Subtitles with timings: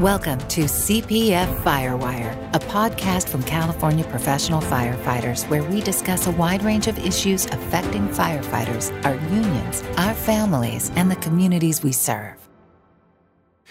[0.00, 6.62] Welcome to CPF Firewire, a podcast from California professional firefighters where we discuss a wide
[6.62, 12.36] range of issues affecting firefighters, our unions, our families, and the communities we serve.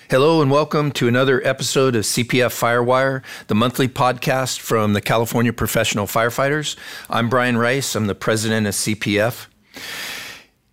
[0.10, 5.54] Hello, and welcome to another episode of CPF Firewire, the monthly podcast from the California
[5.54, 6.76] Professional Firefighters.
[7.08, 9.46] I'm Brian Rice, I'm the president of CPF.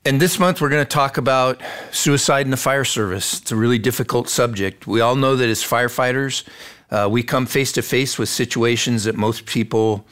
[0.05, 1.63] And this month, we're going to talk about
[1.93, 3.41] suicide in the fire service.
[3.41, 4.85] It's a really difficult subject.
[4.85, 6.43] We all know that as firefighters,
[6.91, 10.05] uh, we come face to face with situations that most people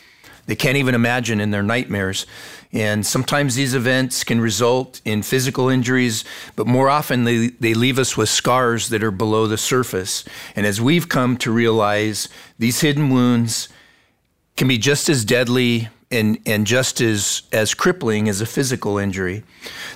[0.47, 2.27] they can't even imagine in their nightmares.
[2.73, 6.25] And sometimes these events can result in physical injuries,
[6.57, 10.25] but more often they, they leave us with scars that are below the surface.
[10.57, 13.69] And as we've come to realize, these hidden wounds
[14.57, 19.45] can be just as deadly and, and just as, as crippling as a physical injury.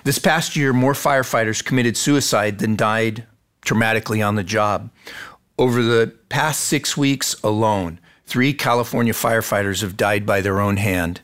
[0.04, 3.26] This past year, more firefighters committed suicide than died
[3.64, 4.90] traumatically on the job.
[5.58, 11.20] Over the past six weeks alone, three California firefighters have died by their own hand.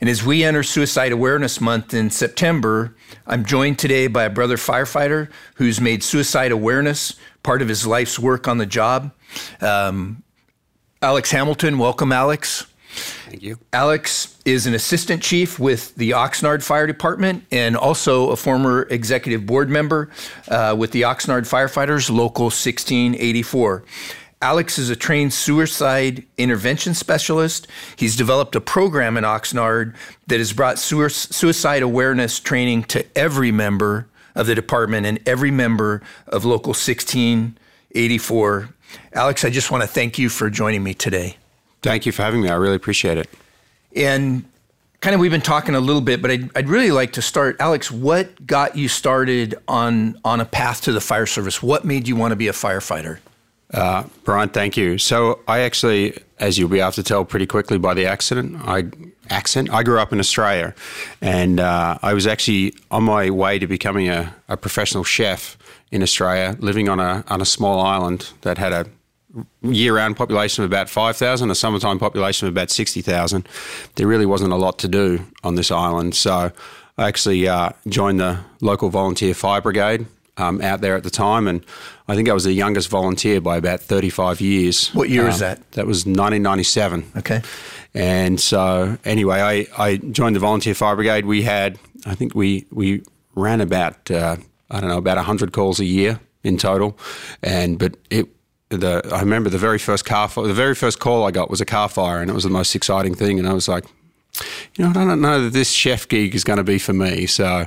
[0.00, 4.56] And as we enter Suicide Awareness Month in September, I'm joined today by a brother
[4.56, 9.12] firefighter who's made suicide awareness part of his life's work on the job.
[9.60, 10.22] Um,
[11.02, 12.66] Alex Hamilton, welcome, Alex.
[12.90, 13.58] Thank you.
[13.72, 19.46] Alex is an assistant chief with the Oxnard Fire Department and also a former executive
[19.46, 20.10] board member
[20.48, 23.84] uh, with the Oxnard Firefighters, Local 1684.
[24.42, 27.68] Alex is a trained suicide intervention specialist.
[27.96, 29.94] He's developed a program in Oxnard
[30.28, 36.00] that has brought suicide awareness training to every member of the department and every member
[36.26, 38.70] of Local 1684.
[39.12, 41.36] Alex, I just want to thank you for joining me today.
[41.82, 42.48] Thank you for having me.
[42.48, 43.28] I really appreciate it.
[43.96, 44.44] And
[45.00, 47.56] kind of we've been talking a little bit, but I'd, I'd, really like to start.
[47.58, 51.62] Alex, what got you started on on a path to the fire service?
[51.62, 53.18] What made you want to be a firefighter?
[53.72, 54.98] Uh, Brian, thank you.
[54.98, 58.86] So I actually, as you'll be able to tell pretty quickly by the accident, I
[59.30, 59.70] accent.
[59.70, 60.74] I grew up in Australia,
[61.20, 65.56] and uh, I was actually on my way to becoming a, a professional chef
[65.90, 68.86] in Australia, living on a on a small island that had a
[69.62, 73.48] year-round population of about 5,000, a summertime population of about 60,000.
[73.94, 76.14] There really wasn't a lot to do on this island.
[76.14, 76.52] So
[76.98, 81.46] I actually uh, joined the local volunteer fire brigade um, out there at the time,
[81.46, 81.64] and
[82.08, 84.88] I think I was the youngest volunteer by about 35 years.
[84.94, 85.58] What year um, is that?
[85.72, 87.12] That was 1997.
[87.18, 87.42] Okay.
[87.94, 91.26] And so, anyway, I, I joined the volunteer fire brigade.
[91.26, 93.02] We had, I think we, we
[93.34, 94.36] ran about, uh,
[94.70, 96.98] I don't know, about 100 calls a year in total.
[97.42, 98.28] And, but it,
[98.70, 101.66] the I remember the very first car the very first call I got was a
[101.66, 103.38] car fire, and it was the most exciting thing.
[103.38, 103.84] And I was like,
[104.76, 107.26] you know, I don't know that this chef gig is going to be for me.
[107.26, 107.66] So,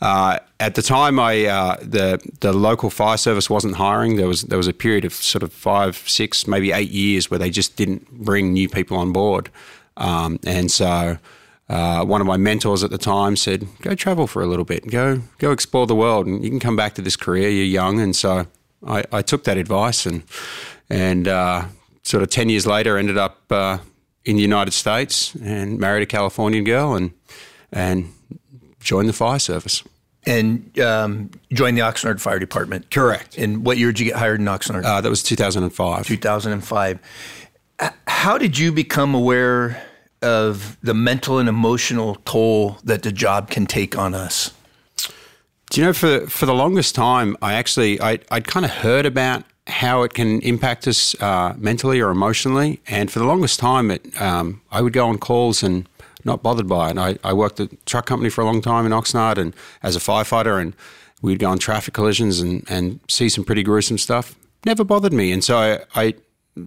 [0.00, 4.16] uh, at the time, I uh, the the local fire service wasn't hiring.
[4.16, 7.38] There was there was a period of sort of five, six, maybe eight years where
[7.38, 9.50] they just didn't bring new people on board,
[9.96, 11.18] um, and so.
[11.66, 14.86] Uh, one of my mentors at the time said, "Go travel for a little bit,
[14.90, 17.48] go go explore the world, and you can come back to this career.
[17.48, 18.46] You're young." And so
[18.86, 20.22] I, I took that advice and
[20.90, 21.66] and uh,
[22.02, 23.78] sort of ten years later ended up uh,
[24.24, 27.12] in the United States and married a Californian girl and
[27.72, 28.12] and
[28.80, 29.82] joined the fire service.
[30.26, 32.90] And um, joined the Oxnard Fire Department.
[32.90, 33.36] Correct.
[33.36, 34.84] And what year did you get hired in Oxnard?
[34.84, 36.06] Uh, that was 2005.
[36.06, 36.98] 2005.
[38.06, 39.82] How did you become aware
[40.22, 44.52] of the mental and emotional toll that the job can take on us?
[45.74, 49.06] Do you know for for the longest time, I actually I I'd kind of heard
[49.06, 53.90] about how it can impact us uh, mentally or emotionally, and for the longest time,
[53.90, 55.88] it um, I would go on calls and
[56.22, 56.96] not bothered by it.
[56.98, 59.52] I, I worked at a truck company for a long time in Oxnard, and
[59.82, 60.76] as a firefighter, and
[61.22, 64.36] we'd go on traffic collisions and and see some pretty gruesome stuff.
[64.64, 66.14] Never bothered me, and so I, I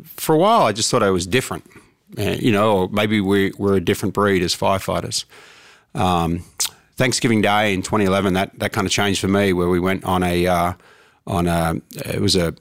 [0.03, 1.63] for a while I just thought I was different,
[2.19, 5.23] uh, you know, or maybe we we're a different breed as firefighters.
[5.95, 6.43] Um,
[6.97, 10.23] Thanksgiving Day in 2011, that, that kind of changed for me, where we went on
[10.23, 10.73] a uh,
[11.27, 11.75] on a
[12.05, 12.55] it was a,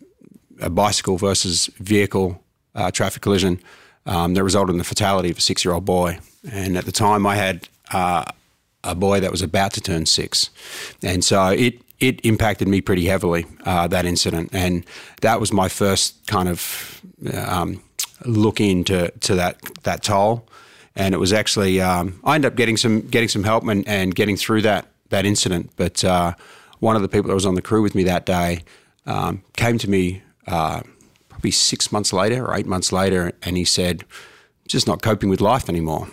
[0.61, 2.43] a bicycle versus vehicle
[2.75, 3.61] uh, traffic collision
[4.05, 6.19] um, that resulted in the fatality of a six year old boy.
[6.53, 8.25] And at the time, I had uh,
[8.85, 10.51] a boy that was about to turn six,
[11.03, 14.85] and so it it impacted me pretty heavily uh, that incident, and
[15.23, 17.01] that was my first kind of
[17.35, 17.83] um,
[18.27, 20.47] look into to that that toll
[20.97, 24.15] and it was actually um, I ended up getting some getting some help and, and
[24.15, 25.71] getting through that that incident.
[25.77, 26.35] But uh,
[26.81, 28.65] one of the people that was on the crew with me that day
[29.05, 30.81] um, came to me uh,
[31.29, 34.05] probably six months later or eight months later, and he said,
[34.67, 36.09] "Just not coping with life anymore."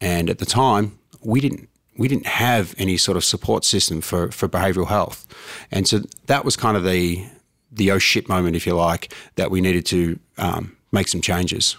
[0.00, 1.68] And at the time, we didn't
[1.98, 5.26] we didn't have any sort of support system for for behavioural health,
[5.70, 7.26] and so that was kind of the
[7.72, 11.76] the oh shit moment, if you like, that we needed to um, make some changes.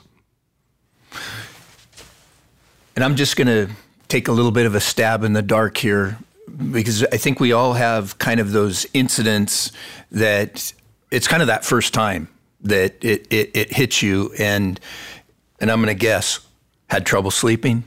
[2.98, 3.72] And I'm just going to
[4.08, 6.18] take a little bit of a stab in the dark here
[6.72, 9.72] because I think we all have kind of those incidents
[10.12, 10.74] that
[11.12, 12.28] it's kind of that first time
[12.62, 14.80] that it, it, it hits you and
[15.60, 16.40] and I'm going to guess
[16.90, 17.84] had trouble sleeping,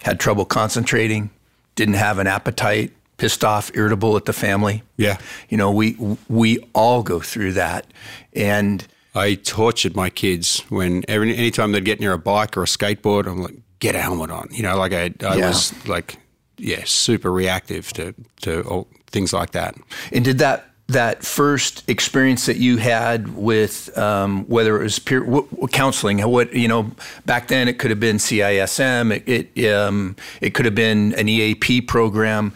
[0.00, 1.28] had trouble concentrating,
[1.74, 4.84] didn't have an appetite, pissed off, irritable at the family.
[4.96, 5.18] Yeah.
[5.50, 5.98] You know, we
[6.30, 7.88] we all go through that.
[8.32, 12.66] And I tortured my kids when every anytime they'd get near a bike or a
[12.66, 14.48] skateboard, I'm like, get a helmet on.
[14.50, 15.48] You know, like I, I yeah.
[15.48, 16.16] was like,
[16.56, 19.76] yeah, super reactive to to all, things like that.
[20.10, 25.20] And did that that first experience that you had with um, whether it was peer
[25.20, 26.90] w- counseling, what you know
[27.26, 31.28] back then it could have been CISM, it it, um, it could have been an
[31.28, 32.52] EAP program.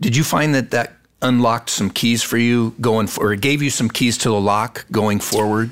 [0.00, 3.62] Did you find that that unlocked some keys for you going for, or it gave
[3.62, 5.70] you some keys to the lock going forward?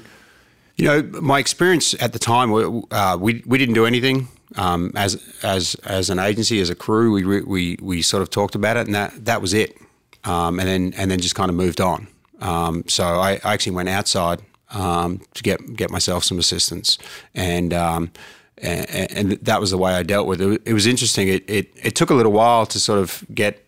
[0.77, 5.23] You know, my experience at the time, uh, we we didn't do anything um, as
[5.43, 7.13] as as an agency, as a crew.
[7.13, 9.77] We we we sort of talked about it, and that that was it
[10.25, 12.07] um, and then and then just kind of moved on.
[12.41, 16.99] Um, so I, I, actually went outside um, to get get myself some assistance,
[17.35, 18.11] and, um,
[18.59, 20.63] and, and that was the way I dealt with it.
[20.65, 21.29] It was interesting.
[21.29, 23.65] It, it it took a little while to sort of get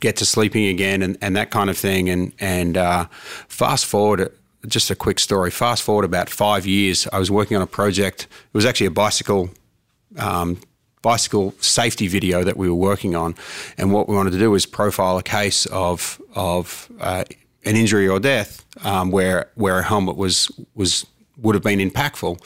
[0.00, 2.08] get to sleeping again and, and that kind of thing.
[2.08, 3.06] And and uh,
[3.48, 4.32] fast forward,
[4.66, 5.50] just a quick story.
[5.50, 8.24] Fast forward about five years, I was working on a project.
[8.24, 9.50] It was actually a bicycle
[10.18, 10.60] um,
[11.02, 13.34] bicycle safety video that we were working on,
[13.78, 17.24] and what we wanted to do was profile a case of of uh,
[17.64, 21.06] an injury or death um, where where a helmet was was
[21.38, 22.38] would have been impactful.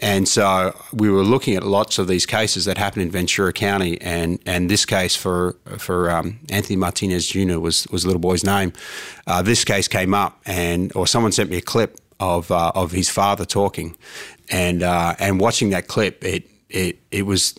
[0.00, 4.00] And so we were looking at lots of these cases that happened in Ventura County,
[4.00, 7.58] and, and this case for for um, Anthony Martinez Jr.
[7.58, 8.72] was was the little boy's name.
[9.26, 12.92] Uh, this case came up, and or someone sent me a clip of uh, of
[12.92, 13.96] his father talking,
[14.50, 17.54] and uh, and watching that clip, it it it was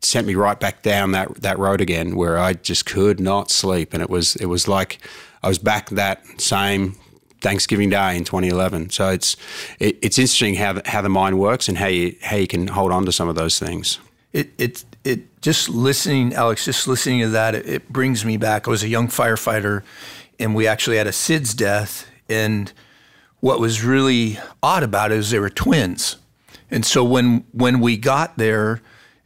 [0.00, 3.92] sent me right back down that that road again, where I just could not sleep,
[3.92, 4.98] and it was it was like
[5.42, 6.96] I was back that same
[7.40, 8.90] Thanksgiving Day in 2011.
[8.90, 9.36] So it's
[9.78, 12.68] it, it's interesting how the, how the mind works and how you how you can
[12.68, 13.98] hold on to some of those things.
[14.32, 18.66] It it it just listening, Alex, just listening to that, it, it brings me back.
[18.66, 19.82] I was a young firefighter,
[20.38, 22.72] and we actually had a SIDS death, and
[23.40, 26.16] what was really odd about it is they were twins,
[26.70, 28.80] and so when when we got there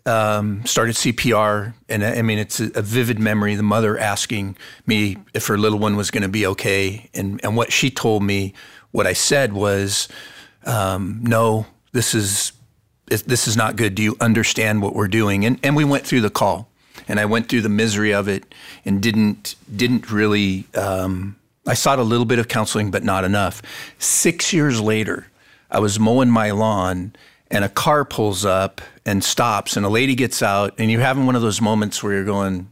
[0.04, 3.54] um, started CPR, and I mean it's a, a, vivid memory.
[3.54, 7.56] The mother asking me if her little one was going to be okay, and and
[7.56, 8.52] what she told me,
[8.90, 10.08] what I said was,
[10.64, 12.52] um, "No, this is
[13.06, 13.94] this is not good.
[13.94, 16.68] Do you understand what we're doing?" And and we went through the call,
[17.06, 18.52] and I went through the misery of it,
[18.84, 20.66] and didn't didn't really.
[20.74, 23.62] Um, I sought a little bit of counseling, but not enough.
[24.00, 25.28] Six years later,
[25.70, 27.14] I was mowing my lawn
[27.52, 31.26] and a car pulls up and stops and a lady gets out and you're having
[31.26, 32.68] one of those moments where you're going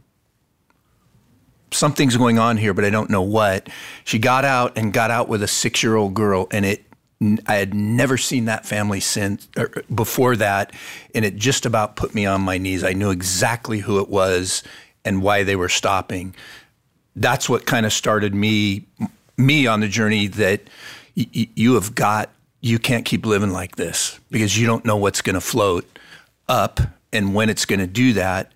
[1.71, 3.69] something's going on here but i don't know what.
[4.03, 6.83] She got out and got out with a six-year-old girl and it
[7.45, 10.73] i had never seen that family since er, before that
[11.13, 12.83] and it just about put me on my knees.
[12.83, 14.63] I knew exactly who it was
[15.05, 16.35] and why they were stopping.
[17.15, 18.87] That's what kind of started me
[19.37, 20.61] me on the journey that
[21.15, 22.31] y- you have got
[22.61, 25.85] you can't keep living like this because you don't know what's going to float
[26.47, 26.79] up
[27.11, 28.53] and when it's going to do that.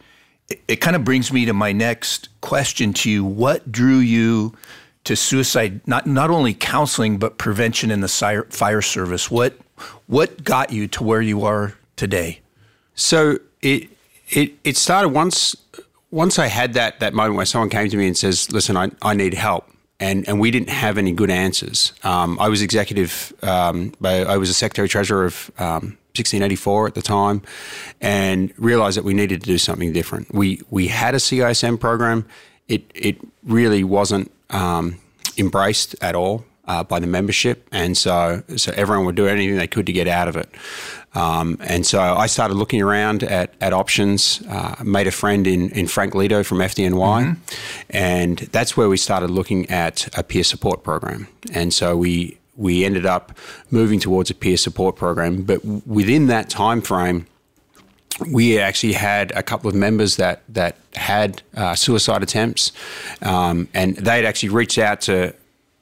[0.48, 3.26] It, it kind of brings me to my next question to you.
[3.26, 4.56] What drew you
[5.06, 9.30] to suicide, not, not only counseling, but prevention in the fire service?
[9.32, 9.58] What,
[10.06, 12.42] what got you to where you are today?
[12.94, 13.90] So it,
[14.30, 15.56] it, it started once,
[16.12, 18.92] once I had that, that moment where someone came to me and says, listen, I,
[19.02, 19.68] I need help
[20.00, 21.94] and, and we didn't have any good answers.
[22.04, 27.02] Um, I was executive, um, I was a secretary treasurer of um, 1684 at the
[27.02, 27.42] time,
[28.00, 30.34] and realized that we needed to do something different.
[30.34, 32.26] We we had a CISM program.
[32.68, 34.96] It it really wasn't um,
[35.38, 39.68] embraced at all uh, by the membership, and so so everyone would do anything they
[39.68, 40.50] could to get out of it.
[41.16, 44.44] Um, and so I started looking around at, at options.
[44.50, 47.42] Uh, made a friend in, in Frank Leto from FDNY, mm-hmm.
[47.90, 51.28] and that's where we started looking at a peer support program.
[51.54, 53.38] And so we we ended up
[53.70, 55.44] moving towards a peer support program.
[55.44, 57.28] But within that time frame,
[58.32, 62.72] we actually had a couple of members that that had uh, suicide attempts,
[63.22, 65.34] um, and they'd actually reached out to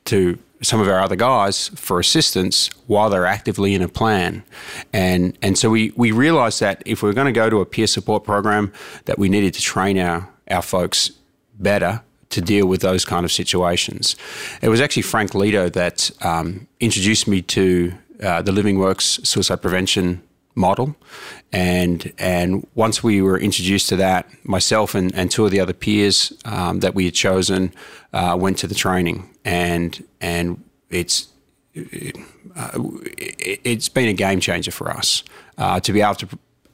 [0.05, 4.43] to some of our other guys for assistance while they're actively in a plan.
[4.91, 7.65] And and so we, we realized that if we are going to go to a
[7.65, 8.71] peer support program,
[9.05, 11.11] that we needed to train our, our folks
[11.59, 14.15] better to deal with those kind of situations.
[14.61, 17.93] It was actually Frank Leto that um, introduced me to
[18.23, 20.23] uh, the Living Works suicide prevention
[20.55, 20.95] model.
[21.51, 25.73] And and once we were introduced to that, myself and, and two of the other
[25.73, 27.73] peers um, that we had chosen
[28.13, 31.27] uh, went to the training, and and it's
[31.73, 32.17] it,
[32.55, 32.71] uh,
[33.15, 35.23] it's been a game changer for us
[35.57, 36.27] uh, to be able to.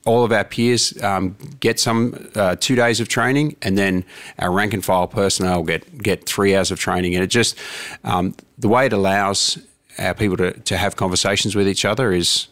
[0.05, 4.05] All of our peers um, get some uh, two days of training, and then
[4.39, 7.15] our rank and file personnel get get three hours of training.
[7.15, 7.57] And it just
[8.05, 9.59] um, the way it allows
[9.99, 12.47] our people to, to have conversations with each other is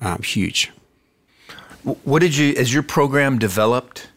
[0.00, 0.70] um, huge.
[1.82, 4.08] What did you, as your program developed?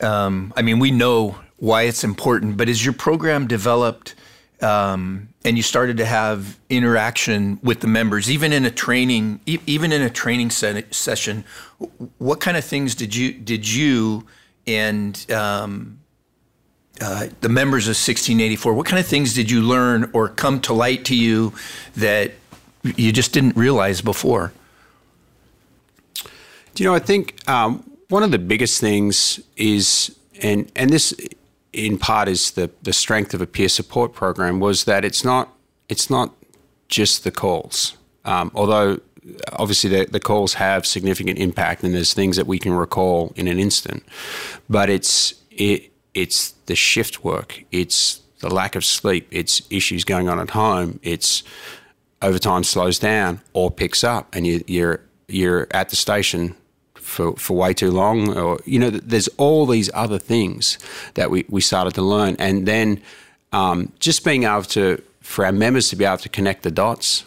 [0.00, 4.14] Um, I mean, we know why it's important, but as your program developed
[4.62, 9.92] um, and you started to have interaction with the members, even in a training, even
[9.92, 11.44] in a training se- session,
[12.18, 14.26] what kind of things did you did you
[14.66, 15.98] and um,
[17.00, 18.72] uh, the members of 1684?
[18.72, 21.52] What kind of things did you learn or come to light to you
[21.96, 22.32] that
[22.82, 24.52] you just didn't realize before?
[26.76, 26.94] Do you know?
[26.94, 31.14] I think um, one of the biggest things is, and and this
[31.72, 35.48] in part is the the strength of a peer support program was that it's not
[35.88, 36.34] it's not
[36.88, 39.00] just the calls, um, although
[39.54, 43.48] obviously the, the calls have significant impact and there's things that we can recall in
[43.48, 44.04] an instant,
[44.68, 50.28] but it's it it's the shift work, it's the lack of sleep, it's issues going
[50.28, 51.42] on at home, it's
[52.20, 56.54] overtime slows down or picks up, and you, you're you're at the station
[57.06, 60.78] for, for way too long, or you know, there's all these other things
[61.14, 63.00] that we, we started to learn, and then
[63.52, 67.24] um, just being able to for our members to be able to connect the dots.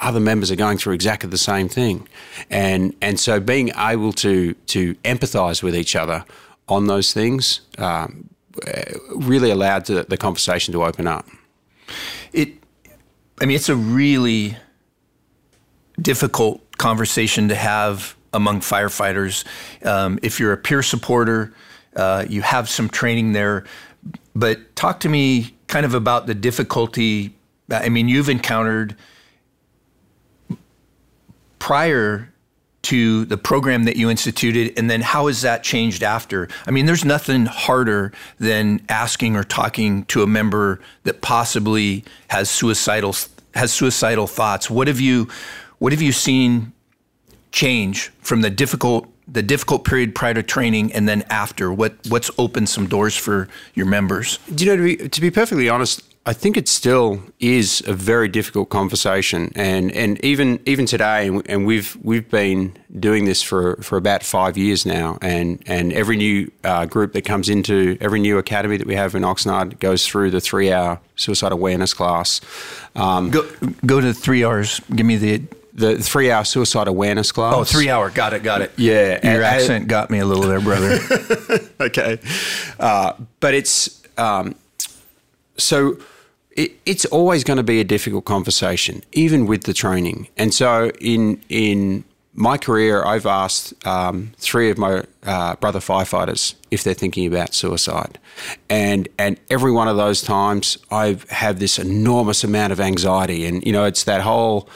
[0.00, 2.08] Other members are going through exactly the same thing,
[2.50, 6.24] and and so being able to to empathise with each other
[6.68, 8.30] on those things um,
[9.16, 11.26] really allowed the, the conversation to open up.
[12.32, 12.50] It,
[13.40, 14.56] I mean, it's a really
[16.00, 19.44] difficult conversation to have among firefighters.
[19.86, 21.52] Um, if you're a peer supporter,
[21.96, 23.64] uh, you have some training there.
[24.34, 27.34] But talk to me kind of about the difficulty.
[27.70, 28.96] I mean, you've encountered
[31.58, 32.32] prior
[32.82, 36.48] to the program that you instituted, and then how has that changed after?
[36.66, 42.48] I mean, there's nothing harder than asking or talking to a member that possibly has
[42.48, 43.14] suicidal
[43.54, 44.70] has suicidal thoughts.
[44.70, 45.28] What have you
[45.78, 46.72] what have you seen
[47.52, 51.72] change from the difficult the difficult period prior to training and then after?
[51.72, 54.38] What what's opened some doors for your members?
[54.54, 57.94] Do you know to be to be perfectly honest, I think it still is a
[57.94, 63.76] very difficult conversation, and and even even today, and we've we've been doing this for,
[63.76, 68.20] for about five years now, and and every new uh, group that comes into every
[68.20, 72.42] new academy that we have in Oxnard goes through the three hour suicide awareness class.
[72.94, 73.48] Um, go
[73.86, 74.80] go to three hours.
[74.94, 75.42] Give me the
[75.78, 77.54] the three hour suicide awareness class.
[77.56, 78.10] Oh, three hour.
[78.10, 78.42] Got it.
[78.42, 78.72] Got it.
[78.76, 79.20] Yeah.
[79.22, 80.98] Your and, accent and, got me a little there, brother.
[81.80, 82.18] okay.
[82.78, 84.54] Uh, but it's um,
[85.56, 85.98] so
[86.52, 90.28] it, it's always going to be a difficult conversation, even with the training.
[90.36, 92.04] And so in in
[92.34, 97.54] my career, I've asked um, three of my uh, brother firefighters if they're thinking about
[97.54, 98.18] suicide,
[98.68, 103.64] and and every one of those times I've had this enormous amount of anxiety, and
[103.64, 104.68] you know it's that whole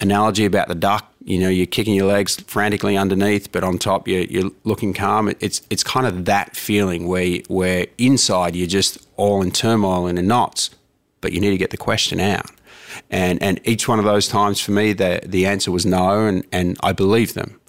[0.00, 1.12] analogy about the duck.
[1.24, 5.32] You know, you're kicking your legs frantically underneath, but on top you're, you're looking calm.
[5.40, 10.18] It's it's kind of that feeling where where inside you're just all in turmoil and
[10.18, 10.70] in knots,
[11.20, 12.50] but you need to get the question out.
[13.10, 16.46] And and each one of those times for me, the the answer was no, and
[16.52, 17.60] and I believe them.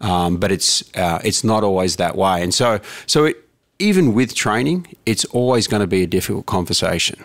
[0.00, 3.36] Um, but it's uh, it's not always that way, and so so it,
[3.78, 7.24] even with training, it's always going to be a difficult conversation.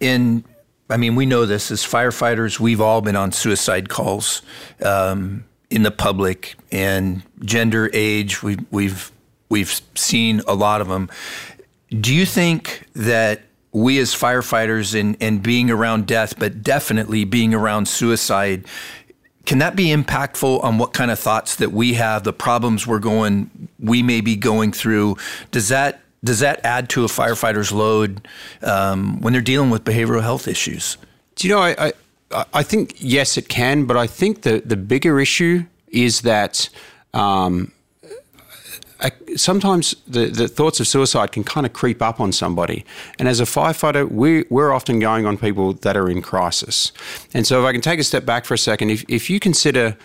[0.00, 0.44] In
[0.90, 2.58] I mean, we know this as firefighters.
[2.58, 4.42] We've all been on suicide calls
[4.82, 8.42] um, in the public, and gender, age.
[8.42, 9.12] We, we've
[9.50, 11.10] we've seen a lot of them.
[11.90, 13.42] Do you think that
[13.72, 18.64] we as firefighters and, and being around death, but definitely being around suicide,
[19.44, 22.98] can that be impactful on what kind of thoughts that we have, the problems we're
[22.98, 25.16] going, we may be going through?
[25.50, 28.26] Does that does that add to a firefighter's load
[28.62, 30.96] um, when they're dealing with behavioral health issues?
[31.36, 31.60] Do you know?
[31.60, 31.92] I,
[32.32, 36.68] I, I think yes, it can, but I think the the bigger issue is that.
[37.14, 37.72] Um,
[39.00, 42.84] I, sometimes the, the thoughts of suicide can kind of creep up on somebody.
[43.20, 46.90] And as a firefighter, we, we're often going on people that are in crisis.
[47.32, 49.38] And so, if I can take a step back for a second, if, if you
[49.38, 49.96] consider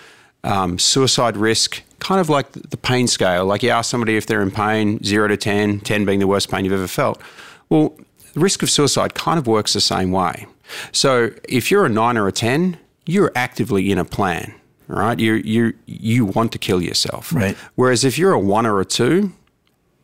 [0.43, 3.45] um, suicide risk kind of like the pain scale.
[3.45, 6.51] Like you ask somebody if they're in pain, zero to 10, 10 being the worst
[6.51, 7.21] pain you've ever felt.
[7.69, 7.97] Well,
[8.33, 10.45] the risk of suicide kind of works the same way.
[10.91, 14.53] So if you're a nine or a 10, you're actively in a plan,
[14.88, 15.19] right?
[15.19, 17.33] You you you want to kill yourself.
[17.33, 17.57] Right.
[17.75, 19.33] Whereas if you're a one or a two,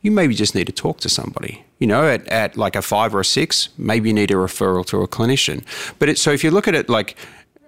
[0.02, 1.64] you maybe just need to talk to somebody.
[1.80, 4.86] You know, at, at like a five or a six, maybe you need a referral
[4.88, 5.64] to a clinician.
[5.98, 7.16] But it, so if you look at it like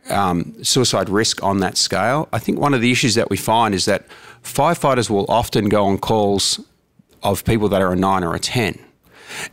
[0.09, 3.75] um, suicide risk on that scale, I think one of the issues that we find
[3.75, 4.05] is that
[4.43, 6.59] firefighters will often go on calls
[7.23, 8.79] of people that are a nine or a 10.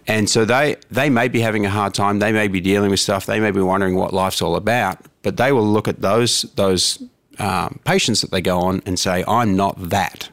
[0.07, 2.19] And so they, they may be having a hard time.
[2.19, 3.27] They may be dealing with stuff.
[3.27, 4.99] They may be wondering what life's all about.
[5.23, 7.03] But they will look at those, those
[7.39, 10.31] um, patients that they go on and say, I'm not that.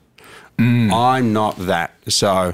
[0.57, 0.91] Mm.
[0.91, 1.93] I'm not that.
[2.07, 2.53] So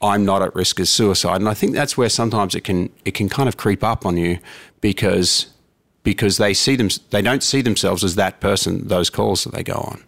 [0.00, 1.36] I'm not at risk of suicide.
[1.36, 4.16] And I think that's where sometimes it can it can kind of creep up on
[4.16, 4.38] you
[4.80, 5.46] because
[6.04, 8.86] because they see them they don't see themselves as that person.
[8.86, 10.04] Those calls that they go on,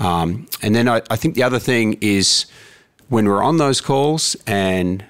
[0.00, 2.46] um, and then I, I think the other thing is
[3.08, 5.04] when we're on those calls and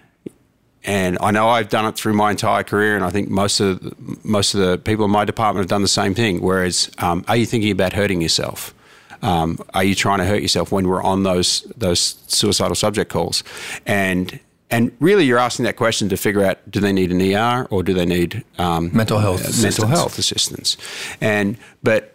[0.84, 3.82] and I know I've done it through my entire career, and I think most of
[3.82, 3.94] the,
[4.24, 6.40] most of the people in my department have done the same thing.
[6.40, 8.74] Whereas, um, are you thinking about hurting yourself?
[9.20, 13.42] Um, are you trying to hurt yourself when we're on those those suicidal subject calls?
[13.86, 17.66] And and really, you're asking that question to figure out: do they need an ER
[17.70, 20.76] or do they need um, mental health uh, mental health assistance?
[21.20, 22.14] And but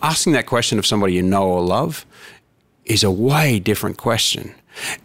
[0.00, 2.06] asking that question of somebody you know or love
[2.84, 4.54] is a way different question.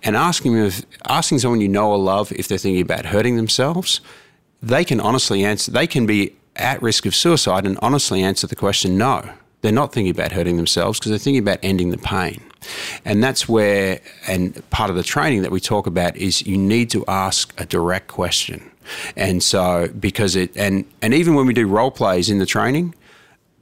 [0.04, 4.00] And asking if, asking someone you know or love if they're thinking about hurting themselves,
[4.62, 5.72] they can honestly answer.
[5.72, 9.28] They can be at risk of suicide and honestly answer the question no.
[9.62, 12.42] They're not thinking about hurting themselves because they're thinking about ending the pain.
[13.04, 16.90] And that's where, and part of the training that we talk about is you need
[16.92, 18.72] to ask a direct question.
[19.16, 22.94] And so, because it, and, and even when we do role plays in the training,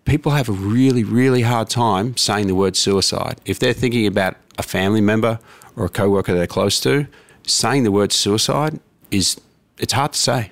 [0.06, 3.40] people have a really, really hard time saying the word suicide.
[3.46, 5.40] If they're thinking about a family member
[5.76, 7.08] or a coworker they're close to,
[7.48, 8.80] saying the word suicide
[9.12, 9.40] is,
[9.78, 10.52] it's hard to say.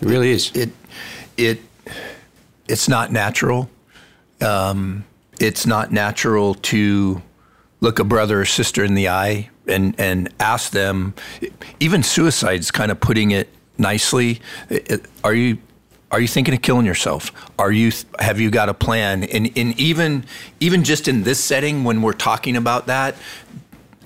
[0.00, 0.50] It really is.
[0.54, 0.70] It,
[1.36, 1.60] it,
[2.68, 3.70] it's not natural
[4.40, 5.04] um,
[5.38, 7.22] it's not natural to
[7.86, 11.14] look a brother or sister in the eye and, and ask them,
[11.78, 14.40] even suicide's kind of putting it nicely.
[15.22, 15.58] Are you
[16.10, 17.32] are you thinking of killing yourself?
[17.58, 19.22] Are you have you got a plan?
[19.24, 20.24] And, and even
[20.58, 23.14] even just in this setting, when we're talking about that,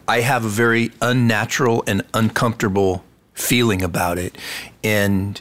[0.07, 4.37] I have a very unnatural and uncomfortable feeling about it,
[4.85, 5.41] and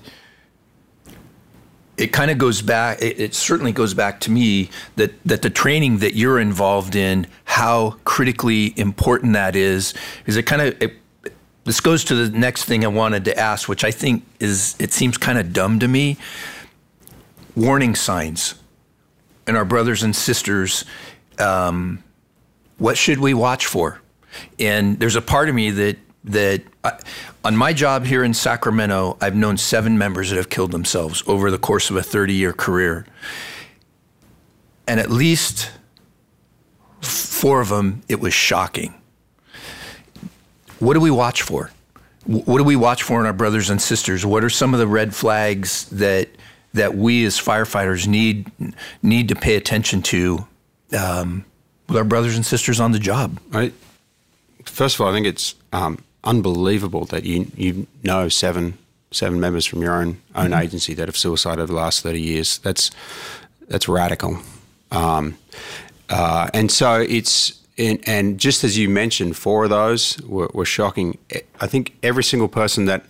[1.99, 5.49] it kind of goes back it, it, certainly goes back to me that that the
[5.49, 10.91] training that you're involved in how critically important that is because it kind of
[11.63, 14.91] this goes to the next thing I wanted to ask which I think is it
[14.91, 16.17] seems kind of dumb to me
[17.55, 18.55] warning signs
[19.47, 20.83] and our brothers and sisters
[21.37, 22.03] um,
[22.77, 24.01] what should we watch for
[24.59, 26.99] and there's a part of me that that I,
[27.45, 31.49] on my job here in Sacramento, I've known seven members that have killed themselves over
[31.49, 33.05] the course of a 30 year career.
[34.85, 35.71] And at least
[37.01, 38.93] four of them, it was shocking.
[40.79, 41.71] What do we watch for?
[42.25, 44.25] What do we watch for in our brothers and sisters?
[44.25, 46.29] What are some of the red flags that
[46.73, 48.51] that we as firefighters need
[49.01, 50.45] need to pay attention to
[50.97, 51.45] um,
[51.87, 53.39] with our brothers and sisters on the job?
[53.49, 53.73] Right.
[54.65, 58.77] First of all, I think it's um, unbelievable that you you know seven
[59.11, 60.61] seven members from your own own mm-hmm.
[60.61, 62.59] agency that have suicide over the last thirty years.
[62.59, 62.91] That's
[63.67, 64.39] that's radical,
[64.91, 65.37] um,
[66.09, 67.57] uh, and so it's.
[67.77, 71.17] And, and just as you mentioned, four of those were, were shocking.
[71.61, 73.05] I think every single person that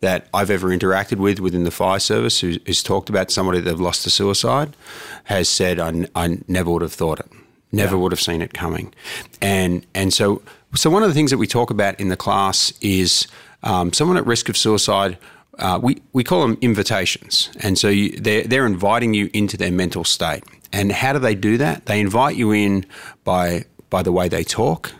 [0.00, 3.64] that I've ever interacted with within the fire service who's, who's talked about somebody that
[3.70, 4.76] they've lost to suicide
[5.24, 7.30] has said, I, I never would have thought it,
[7.72, 8.02] never yeah.
[8.02, 8.92] would have seen it coming.
[9.40, 10.42] And, and so
[10.74, 13.26] so, one of the things that we talk about in the class is
[13.62, 15.18] um, someone at risk of suicide.
[15.60, 17.50] Uh, we, we call them invitations.
[17.60, 20.42] And so you, they're, they're inviting you into their mental state.
[20.72, 21.86] And how do they do that?
[21.86, 22.86] They invite you in
[23.24, 24.92] by, by the way they talk,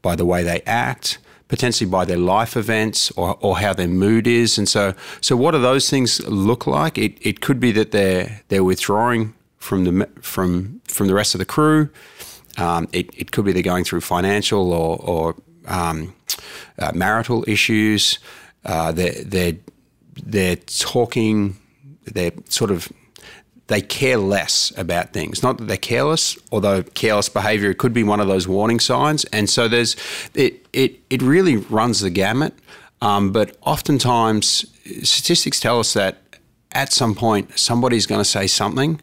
[0.00, 4.26] by the way they act, potentially by their life events or, or how their mood
[4.26, 4.56] is.
[4.56, 6.96] And so, so what do those things look like?
[6.96, 11.40] It, it could be that they're, they're withdrawing from the, from, from the rest of
[11.40, 11.90] the crew.
[12.56, 15.34] Um, it, it, could be they're going through financial or, or
[15.66, 16.14] um,
[16.78, 18.18] uh, marital issues.
[18.64, 19.52] Uh, they're, they're,
[20.26, 21.56] they're talking,
[22.04, 22.92] they're sort of,
[23.68, 25.42] they care less about things.
[25.42, 29.24] Not that they're careless, although careless behavior could be one of those warning signs.
[29.26, 29.96] And so there's,
[30.34, 32.54] it, it, it really runs the gamut.
[33.00, 34.66] Um, but oftentimes,
[35.02, 36.22] statistics tell us that
[36.72, 39.00] at some point, somebody's going to say something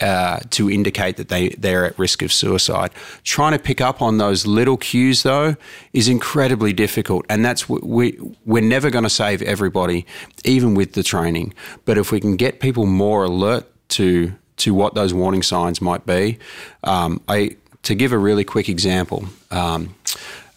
[0.00, 2.90] uh, to indicate that they, they're at risk of suicide.
[3.24, 5.56] Trying to pick up on those little cues, though,
[5.92, 7.26] is incredibly difficult.
[7.28, 10.06] And that's we, we're never going to save everybody,
[10.44, 11.54] even with the training.
[11.84, 16.06] But if we can get people more alert to, to what those warning signs might
[16.06, 16.38] be,
[16.84, 19.94] um, I, to give a really quick example, um,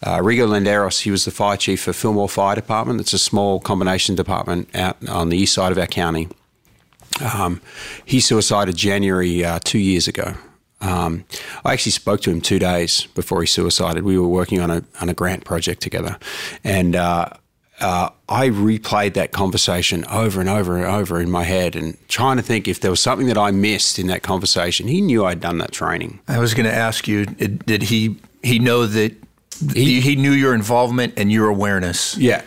[0.02, 3.00] uh, Rigo Landeros, he was the fire chief for Fillmore Fire Department.
[3.00, 6.28] It's a small combination department out on the east side of our county.
[7.20, 7.60] Um,
[8.04, 10.34] he suicided January uh, two years ago.
[10.80, 11.24] Um,
[11.64, 14.04] I actually spoke to him two days before he suicided.
[14.04, 16.18] We were working on a on a grant project together,
[16.62, 17.30] and uh,
[17.80, 22.36] uh, I replayed that conversation over and over and over in my head, and trying
[22.36, 24.86] to think if there was something that I missed in that conversation.
[24.86, 26.20] He knew I'd done that training.
[26.28, 29.14] I was going to ask you: Did he he know that
[29.72, 32.16] he, he knew your involvement and your awareness?
[32.18, 32.42] Yeah,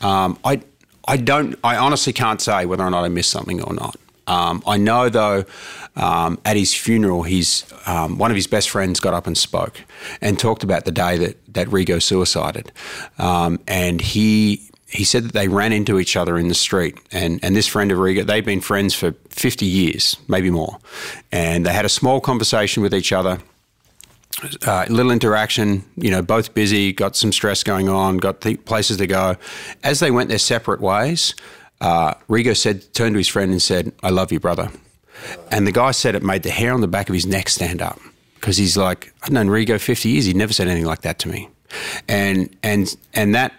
[0.00, 0.62] um, I
[1.06, 1.58] I don't.
[1.62, 3.96] I honestly can't say whether or not I missed something or not.
[4.26, 5.44] Um, I know though,
[5.96, 9.80] um, at his funeral, his um, one of his best friends got up and spoke
[10.20, 12.72] and talked about the day that that Rigo suicided,
[13.18, 17.40] um, and he he said that they ran into each other in the street, and
[17.42, 20.78] and this friend of Rigo, they've been friends for fifty years, maybe more,
[21.32, 23.38] and they had a small conversation with each other.
[24.66, 28.96] Uh, little interaction, you know, both busy, got some stress going on, got th- places
[28.96, 29.36] to go.
[29.84, 31.34] As they went their separate ways,
[31.82, 34.70] uh, Rigo said, turned to his friend and said, I love you, brother.
[35.50, 37.82] And the guy said it made the hair on the back of his neck stand
[37.82, 37.98] up
[38.36, 40.24] because he's like, I've known Rigo 50 years.
[40.24, 41.48] He'd never said anything like that to me.
[42.08, 43.52] And, and, and that,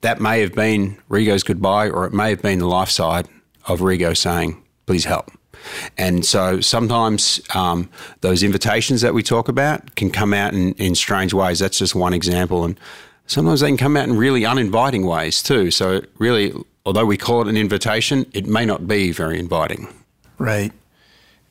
[0.00, 3.28] that may have been Rigo's goodbye, or it may have been the life side
[3.68, 5.30] of Rigo saying, please help.
[5.96, 7.88] And so sometimes um,
[8.22, 11.60] those invitations that we talk about can come out in, in strange ways.
[11.60, 12.64] That's just one example.
[12.64, 12.78] And
[13.26, 15.70] sometimes they can come out in really uninviting ways too.
[15.70, 16.54] So really
[16.88, 19.92] although we call it an invitation, it may not be very inviting.
[20.38, 20.72] Right.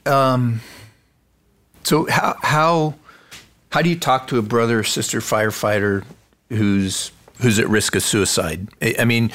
[0.04, 0.62] Um,
[1.84, 2.96] so how how
[3.72, 6.04] how do you talk to a brother or sister firefighter
[6.50, 8.68] who's who's at risk of suicide?
[8.98, 9.32] I mean,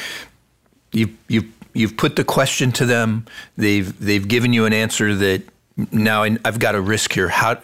[0.91, 3.25] you you you've put the question to them.
[3.57, 5.43] They've they've given you an answer that
[5.93, 7.29] now I've got a risk here.
[7.29, 7.61] How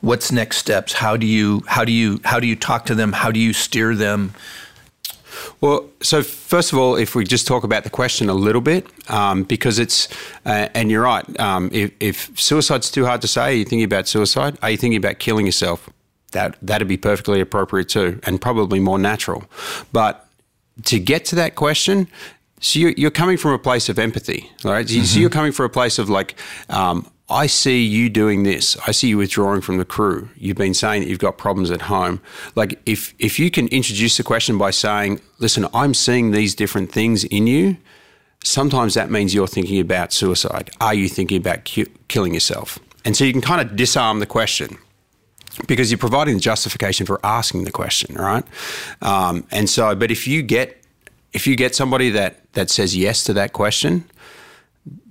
[0.00, 0.92] what's next steps?
[0.92, 3.10] How do you how do you how do you talk to them?
[3.10, 4.32] How do you steer them?
[5.60, 8.86] Well, so first of all, if we just talk about the question a little bit,
[9.10, 10.08] um, because it's,
[10.46, 13.84] uh, and you're right, um, if, if, suicide's too hard to say, are you thinking
[13.84, 14.58] about suicide?
[14.62, 15.88] Are you thinking about killing yourself?
[16.32, 19.44] That, that'd be perfectly appropriate too, and probably more natural.
[19.92, 20.26] But
[20.84, 22.08] to get to that question,
[22.60, 24.86] so you're, you're coming from a place of empathy, right?
[24.86, 25.04] Mm-hmm.
[25.04, 26.36] So you're coming from a place of like,
[26.68, 28.76] um, I see you doing this.
[28.86, 30.28] I see you withdrawing from the crew.
[30.36, 32.20] You've been saying that you've got problems at home.
[32.56, 36.90] Like if if you can introduce the question by saying, "Listen, I'm seeing these different
[36.90, 37.76] things in you."
[38.42, 40.70] Sometimes that means you're thinking about suicide.
[40.80, 42.78] Are you thinking about ki- killing yourself?
[43.04, 44.78] And so you can kind of disarm the question
[45.66, 48.44] because you're providing the justification for asking the question, right?
[49.02, 50.82] Um, and so, but if you get
[51.32, 54.04] if you get somebody that that says yes to that question,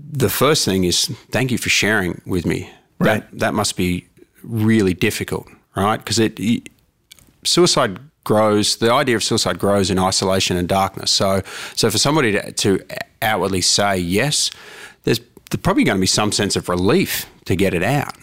[0.10, 2.70] the first thing is thank you for sharing with me.
[3.00, 3.22] Right.
[3.32, 4.06] That that must be
[4.44, 5.98] really difficult, right?
[5.98, 6.70] Because it, it
[7.44, 8.78] suicide grows.
[8.78, 11.12] The idea of suicide grows in isolation and darkness.
[11.12, 11.42] So
[11.76, 12.80] so for somebody to, to
[13.22, 14.52] outwardly say yes,
[15.04, 15.20] there's
[15.64, 18.14] probably going to be some sense of relief to get it out.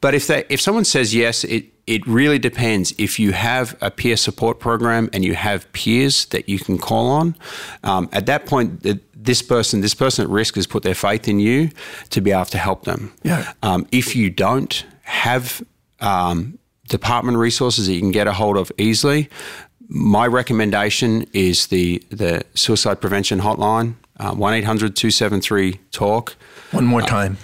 [0.00, 2.94] But if they if someone says yes, it it really depends.
[2.98, 7.08] If you have a peer support program and you have peers that you can call
[7.08, 7.36] on,
[7.82, 11.40] um, at that point, this person, this person at risk, has put their faith in
[11.40, 11.70] you
[12.10, 13.12] to be able to help them.
[13.22, 13.52] Yeah.
[13.62, 15.62] Um, if you don't have
[16.00, 19.28] um, department resources that you can get a hold of easily,
[19.88, 26.36] my recommendation is the the suicide prevention hotline uh, one 273 talk.
[26.70, 27.38] One more time.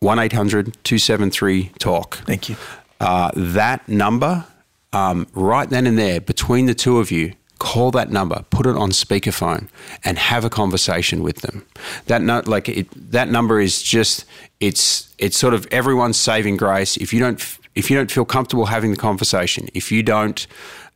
[0.00, 2.16] 1 800 273 talk.
[2.26, 2.56] Thank you.
[3.04, 4.46] Uh, that number,
[4.94, 8.76] um, right then and there, between the two of you, call that number, put it
[8.76, 9.68] on speakerphone,
[10.04, 11.66] and have a conversation with them.
[12.06, 14.24] That no, like it, that number is just
[14.58, 16.96] it's it's sort of everyone's saving grace.
[16.96, 17.38] If you don't
[17.74, 20.46] if you don't feel comfortable having the conversation, if you don't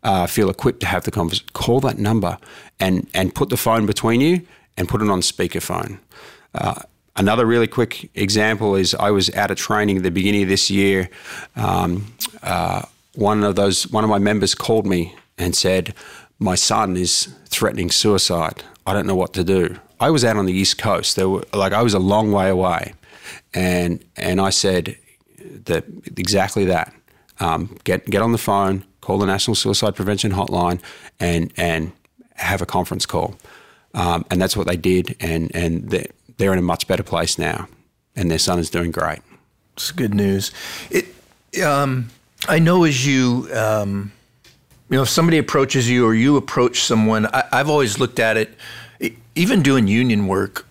[0.03, 2.39] uh, feel equipped to have the conversation, call that number
[2.81, 4.41] and and put the phone between you
[4.79, 5.99] and put it on speakerphone.
[6.55, 6.81] Uh,
[7.19, 10.71] Another really quick example is I was at a training at the beginning of this
[10.71, 11.11] year.
[11.57, 12.83] Um, uh,
[13.17, 15.95] one of those, one of my members called me and said,
[16.39, 18.63] "My son is threatening suicide.
[18.87, 21.17] I don't know what to do." I was out on the east coast.
[21.17, 22.95] There were like I was a long way away,
[23.53, 24.97] and and I said
[25.65, 25.85] that
[26.17, 26.95] exactly that.
[27.41, 30.81] Um, get get on the phone, call the National Suicide Prevention Hotline,
[31.19, 31.91] and and
[32.37, 33.35] have a conference call.
[33.95, 35.91] Um, and that's what they did, and and
[36.39, 37.69] they're in a much better place now,
[38.17, 39.21] and their son is doing great.
[39.75, 40.51] It's good news.
[40.91, 41.07] It,
[41.63, 42.09] um,
[42.49, 44.13] I know as you, um,
[44.89, 48.37] you know, if somebody approaches you or you approach someone, I, I've always looked at
[48.37, 48.55] it,
[49.35, 50.67] even doing union work,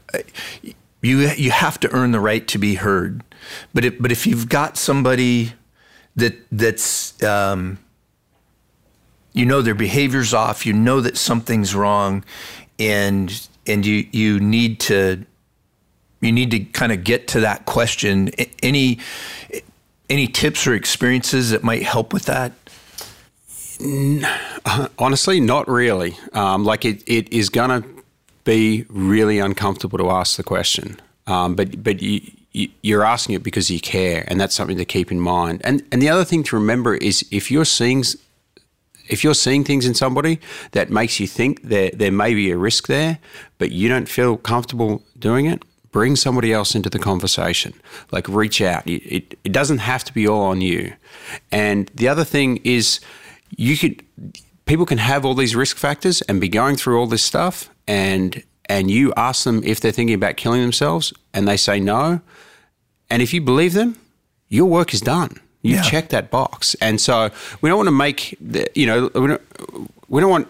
[1.02, 3.24] you you have to earn the right to be heard.
[3.74, 5.54] But if, but if you've got somebody
[6.16, 7.80] that that's um,
[9.34, 12.24] you know their behavior's off, you know that something's wrong,
[12.80, 15.26] and and you you need to
[16.22, 18.30] you need to kind of get to that question.
[18.64, 19.00] Any
[20.10, 22.54] any tips or experiences that might help with that?
[25.00, 26.18] Honestly, not really.
[26.34, 27.88] Um, like it, it is going to
[28.44, 32.22] be really uncomfortable to ask the question, um, but but you,
[32.54, 35.62] you, are asking it because you care, and that's something to keep in mind.
[35.64, 38.04] And and the other thing to remember is if you're seeing
[39.10, 40.40] if you're seeing things in somebody
[40.72, 43.20] that makes you think there there may be a risk there,
[43.58, 47.74] but you don't feel comfortable doing it, bring somebody else into the conversation.
[48.12, 48.86] Like reach out.
[48.88, 50.94] It, it, it doesn't have to be all on you.
[51.52, 53.00] And the other thing is,
[53.56, 54.04] you could
[54.66, 58.44] people can have all these risk factors and be going through all this stuff, and
[58.66, 62.22] and you ask them if they're thinking about killing themselves, and they say no.
[63.10, 63.96] And if you believe them,
[64.50, 65.40] your work is done.
[65.62, 65.82] You yeah.
[65.82, 66.76] check that box.
[66.76, 67.30] And so
[67.62, 69.42] we don't want to make, the, you know, we don't,
[70.08, 70.48] we don't want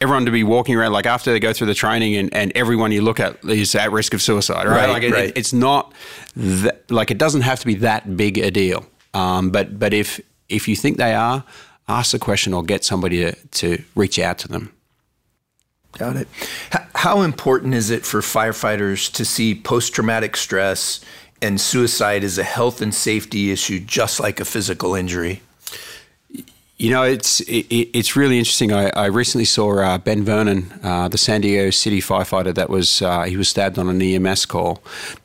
[0.00, 2.92] everyone to be walking around like after they go through the training and, and everyone
[2.92, 4.86] you look at is at risk of suicide, right?
[4.86, 5.28] right like it, right.
[5.30, 5.92] It, it's not
[6.36, 8.86] that, like it doesn't have to be that big a deal.
[9.14, 11.44] Um, but but if if you think they are,
[11.88, 14.72] ask the question or get somebody to, to reach out to them.
[15.92, 16.28] Got it.
[16.94, 21.00] How important is it for firefighters to see post traumatic stress
[21.40, 25.40] and suicide as a health and safety issue, just like a physical injury?
[26.78, 28.70] You know, it's it, it's really interesting.
[28.70, 33.00] I, I recently saw uh, Ben Vernon, uh, the San Diego City firefighter that was
[33.00, 34.82] uh, he was stabbed on an EMS call,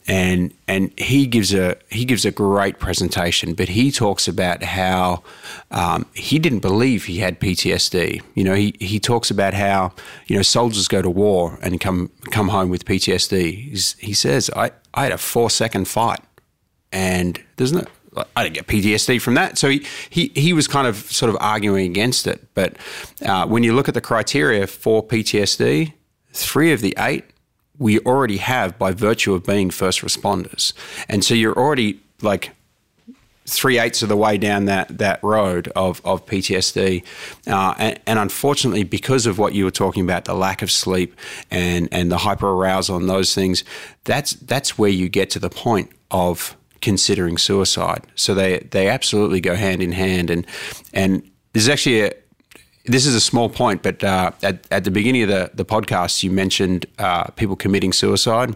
[0.08, 3.54] and and he gives a he gives a great presentation.
[3.54, 5.24] But he talks about how
[5.72, 8.22] um, he didn't believe he had PTSD.
[8.34, 9.92] You know, he he talks about how
[10.28, 13.72] you know soldiers go to war and come come home with PTSD.
[13.72, 16.22] He's, he says, I I had a four second fight,
[16.94, 17.84] and there's no
[18.36, 19.58] I didn't get PTSD from that.
[19.58, 22.46] So he, he, he was kind of sort of arguing against it.
[22.54, 22.76] But
[23.26, 25.94] uh, when you look at the criteria for PTSD,
[26.34, 27.26] three of the eight
[27.82, 30.74] we already have by virtue of being first responders.
[31.10, 32.52] And so you're already like
[33.48, 37.04] three eighths of the way down that, that road of, of PTSD.
[37.48, 41.16] Uh, and, and, unfortunately, because of what you were talking about, the lack of sleep
[41.50, 43.64] and, and the hyper arousal and those things,
[44.04, 48.06] that's, that's where you get to the point of considering suicide.
[48.16, 50.30] So they they absolutely go hand in hand.
[50.30, 50.46] And
[50.94, 52.12] and there's actually a
[52.86, 56.24] this is a small point, but uh, at, at the beginning of the, the podcast,
[56.24, 58.56] you mentioned uh, people committing suicide.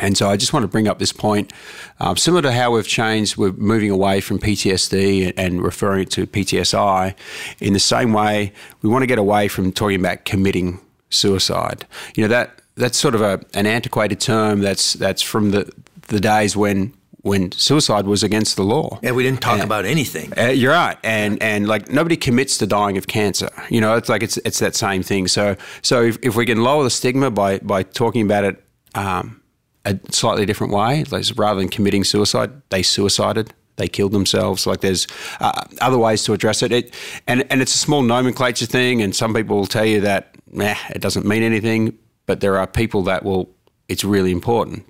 [0.00, 1.52] And so I just want to bring up this point.
[2.00, 6.26] Um, similar to how we've changed, we're moving away from PTSD and referring it to
[6.26, 7.14] PTSI.
[7.60, 11.86] In the same way, we want to get away from talking about committing suicide.
[12.14, 14.60] You know that that's sort of a, an antiquated term.
[14.60, 15.70] That's that's from the
[16.08, 18.98] the days when when suicide was against the law.
[19.02, 20.32] Yeah, we didn't talk and, about anything.
[20.38, 23.50] Uh, you're right, and and like nobody commits to dying of cancer.
[23.68, 25.28] You know, it's like it's it's that same thing.
[25.28, 29.42] So so if, if we can lower the stigma by by talking about it um,
[29.84, 33.52] a slightly different way, like rather than committing suicide, they suicided.
[33.76, 34.66] They killed themselves.
[34.66, 35.06] Like there's
[35.40, 36.72] uh, other ways to address it.
[36.72, 36.94] it,
[37.26, 39.02] and and it's a small nomenclature thing.
[39.02, 41.98] And some people will tell you that, nah, it doesn't mean anything.
[42.26, 43.50] But there are people that will.
[43.88, 44.86] It's really important.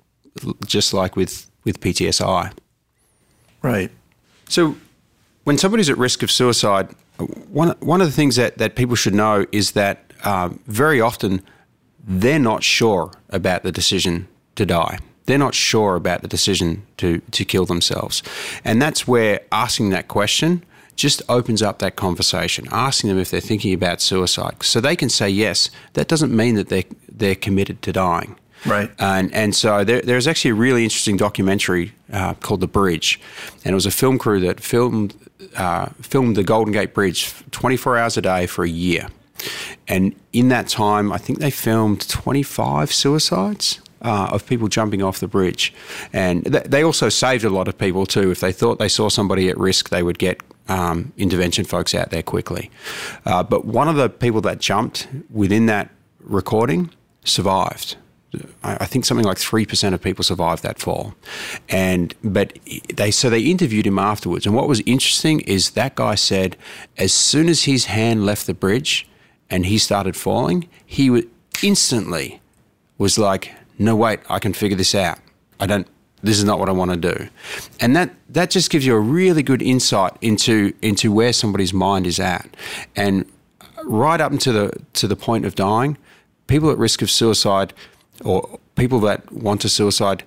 [0.65, 2.53] Just like with with PTSI.
[3.61, 3.91] Right.
[4.49, 4.75] So,
[5.43, 6.93] when somebody's at risk of suicide,
[7.49, 11.41] one, one of the things that, that people should know is that um, very often
[12.03, 14.99] they're not sure about the decision to die.
[15.25, 18.23] They're not sure about the decision to, to kill themselves.
[18.65, 20.63] And that's where asking that question
[20.95, 24.61] just opens up that conversation, asking them if they're thinking about suicide.
[24.61, 25.69] So they can say yes.
[25.93, 28.37] That doesn't mean that they're, they're committed to dying.
[28.65, 28.91] Right.
[28.99, 33.19] And, and so there, there's actually a really interesting documentary uh, called The Bridge.
[33.63, 35.15] And it was a film crew that filmed,
[35.55, 39.07] uh, filmed the Golden Gate Bridge 24 hours a day for a year.
[39.87, 43.79] And in that time, I think they filmed 25 suicides.
[44.03, 45.71] Uh, of people jumping off the bridge.
[46.11, 48.31] And th- they also saved a lot of people too.
[48.31, 52.09] If they thought they saw somebody at risk, they would get um, intervention folks out
[52.09, 52.71] there quickly.
[53.27, 56.89] Uh, but one of the people that jumped within that recording
[57.23, 57.95] survived.
[58.63, 61.15] I think something like three percent of people survived that fall,
[61.67, 62.57] and but
[62.93, 64.45] they so they interviewed him afterwards.
[64.45, 66.55] And what was interesting is that guy said,
[66.97, 69.07] as soon as his hand left the bridge
[69.49, 71.23] and he started falling, he
[71.61, 72.39] instantly
[72.97, 75.19] was like, "No, wait, I can figure this out.
[75.61, 75.87] I don't,
[76.23, 77.29] this is not what I want to do.
[77.79, 82.07] And that, that just gives you a really good insight into, into where somebody's mind
[82.07, 82.49] is at.
[82.95, 83.25] And
[83.83, 85.97] right up to the, to the point of dying,
[86.47, 87.73] people at risk of suicide
[88.23, 90.23] or people that want to suicide,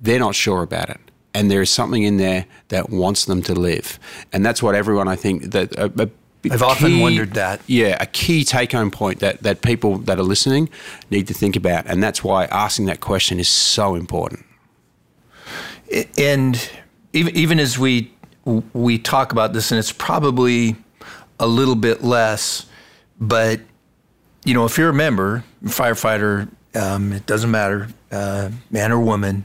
[0.00, 1.00] they're not sure about it.
[1.34, 3.98] And there is something in there that wants them to live.
[4.32, 6.10] And that's what everyone, I think, that uh, a, a
[6.52, 7.60] I've key, often wondered that.
[7.66, 10.68] Yeah, a key take home point that, that people that are listening
[11.10, 11.86] need to think about.
[11.86, 14.44] And that's why asking that question is so important.
[16.16, 16.70] And
[17.12, 18.12] even, even as we,
[18.72, 20.76] we talk about this, and it's probably
[21.38, 22.66] a little bit less,
[23.20, 23.60] but
[24.44, 29.44] you know, if you're a member, firefighter, um, it doesn't matter, uh, man or woman,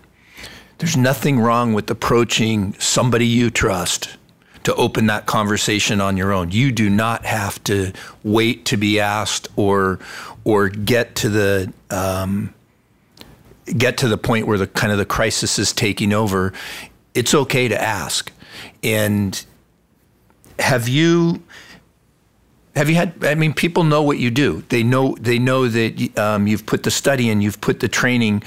[0.78, 4.18] there's nothing wrong with approaching somebody you trust
[4.64, 6.52] to open that conversation on your own.
[6.52, 10.00] You do not have to wait to be asked or
[10.44, 12.54] or get to the um,
[13.66, 16.54] get to the point where the kind of the crisis is taking over.
[17.14, 18.32] It's okay to ask.
[18.84, 19.46] And
[20.60, 21.44] have you
[22.76, 23.24] have you had?
[23.24, 24.64] I mean, people know what you do.
[24.70, 25.16] They know.
[25.20, 27.42] They know that um, you've put the study in.
[27.42, 28.44] You've put the training.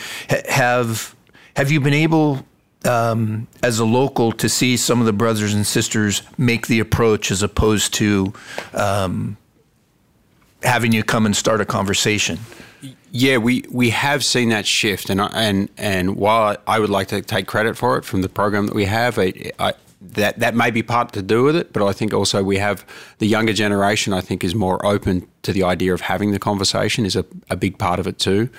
[0.49, 1.15] have
[1.55, 2.45] Have you been able
[2.85, 7.31] um, as a local to see some of the brothers and sisters make the approach
[7.31, 8.33] as opposed to
[8.75, 9.37] um,
[10.63, 12.39] having you come and start a conversation?
[13.13, 17.23] Yeah, we, we have seen that shift, and and and while I would like to
[17.23, 20.71] take credit for it from the program that we have, I, I, that that may
[20.71, 22.85] be part to do with it, but I think also we have
[23.19, 24.13] the younger generation.
[24.13, 27.57] I think is more open to the idea of having the conversation is a, a
[27.57, 28.51] big part of it too.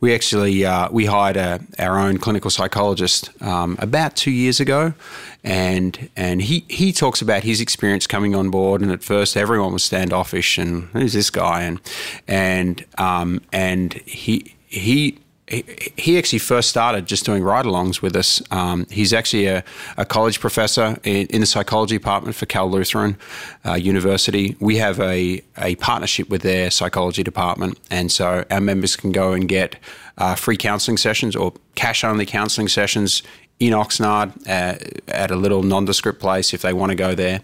[0.00, 4.94] We actually uh, we hired a, our own clinical psychologist um, about two years ago,
[5.42, 8.80] and and he he talks about his experience coming on board.
[8.80, 11.62] And at first, everyone was standoffish and who's this guy?
[11.62, 11.80] And
[12.28, 18.40] and um, and he he he actually first started just doing ride-alongs with us.
[18.50, 19.62] Um, he's actually a,
[19.98, 23.18] a college professor in, in, the psychology department for Cal Lutheran
[23.66, 24.56] uh, University.
[24.58, 29.34] We have a, a partnership with their psychology department, and so our members can go
[29.34, 29.76] and get
[30.16, 33.22] uh, free counselling sessions or cash-only counselling sessions
[33.60, 34.78] in Oxnard uh,
[35.08, 37.42] at a little nondescript place if they want to go there.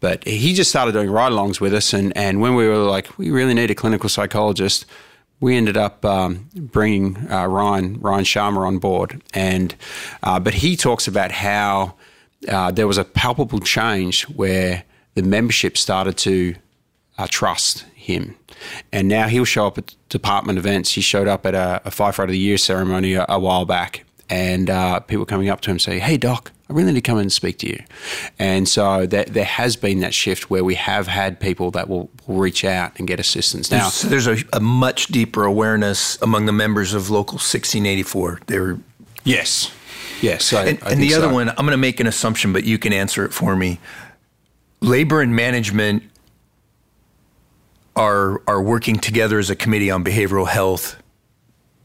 [0.00, 3.30] But he just started doing ride-alongs with us, and, and when we were like, we
[3.30, 4.84] really need a clinical psychologist–
[5.40, 9.74] we ended up um, bringing uh, Ryan Ryan Sharma on board, and
[10.22, 11.94] uh, but he talks about how
[12.48, 16.54] uh, there was a palpable change where the membership started to
[17.18, 18.34] uh, trust him,
[18.92, 20.92] and now he'll show up at department events.
[20.92, 24.05] He showed up at a, a firefighter of the year ceremony a, a while back,
[24.28, 27.18] and uh, people coming up to him say, "Hey, doc." I really need to come
[27.18, 27.84] and speak to you.
[28.40, 32.10] And so that, there has been that shift where we have had people that will,
[32.26, 33.70] will reach out and get assistance.
[33.70, 38.40] Now, so there's a, a, much deeper awareness among the members of Local 1684.
[38.46, 38.78] They're
[39.22, 39.70] yes,
[40.20, 40.52] yes.
[40.52, 41.34] I, and, and the other so.
[41.34, 43.78] one, I'm going to make an assumption, but you can answer it for me.
[44.80, 46.02] Labor and management
[47.94, 51.00] are are working together as a committee on behavioral health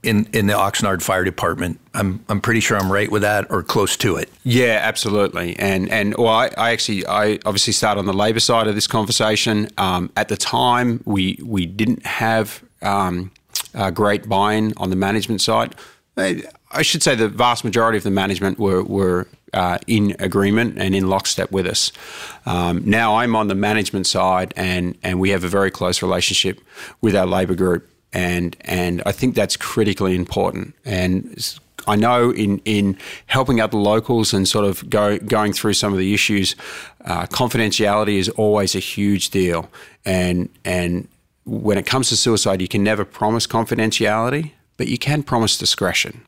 [0.04, 1.80] in in the Oxnard Fire Department.
[1.94, 4.30] I'm I'm pretty sure I'm right with that or close to it.
[4.44, 5.56] Yeah, absolutely.
[5.60, 8.88] And and well, I, I actually I obviously start on the labour side of this
[8.88, 9.70] conversation.
[9.78, 13.32] Um, at the time, we we didn't have um,
[13.94, 15.76] great buy-in on the management side.
[16.18, 20.96] I should say the vast majority of the management were were uh, in agreement and
[20.96, 21.92] in lockstep with us.
[22.46, 26.60] Um, now I'm on the management side, and and we have a very close relationship
[27.02, 30.76] with our labour group and and I think that's critically important.
[30.86, 32.98] And I know in in
[33.28, 36.56] helping other locals and sort of go, going through some of the issues,
[37.06, 39.70] uh, confidentiality is always a huge deal.
[40.06, 41.08] And and
[41.46, 46.26] when it comes to suicide, you can never promise confidentiality, but you can promise discretion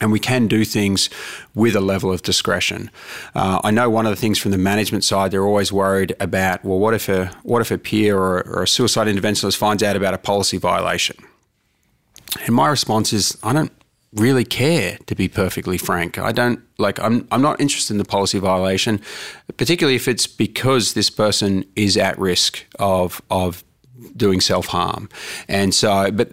[0.00, 1.10] and we can do things
[1.54, 2.90] with a level of discretion.
[3.34, 6.64] Uh, I know one of the things from the management side, they're always worried about,
[6.64, 9.96] well, what if a what if a peer or, or a suicide interventionist finds out
[9.96, 11.16] about a policy violation?
[12.46, 13.72] And my response is, I don't
[14.14, 16.18] really care, to be perfectly frank.
[16.18, 16.98] I don't like.
[17.00, 19.00] I'm I'm not interested in the policy violation,
[19.56, 23.64] particularly if it's because this person is at risk of of
[24.16, 25.08] doing self harm,
[25.48, 26.30] and so, but.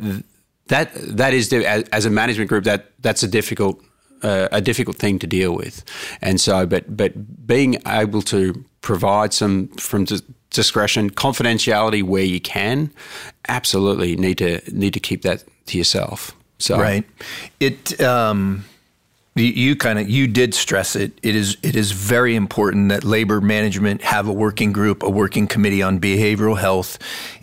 [0.67, 3.81] Th- that that is as a management group that that's a difficult
[4.23, 5.83] uh, a difficult thing to deal with,
[6.21, 10.05] and so but but being able to provide some from
[10.49, 12.91] discretion confidentiality where you can,
[13.47, 16.31] absolutely need to need to keep that to yourself.
[16.59, 17.05] So right,
[17.59, 17.99] it.
[18.01, 18.65] Um
[19.43, 21.11] you kind of you did stress it.
[21.21, 25.47] It is it is very important that labor management have a working group, a working
[25.47, 26.97] committee on behavioral health,